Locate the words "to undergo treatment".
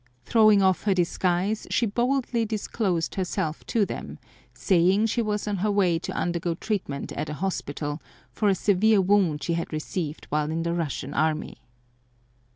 5.99-7.11